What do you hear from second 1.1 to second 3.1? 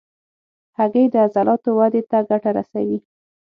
د عضلاتو ودې ته ګټه رسوي.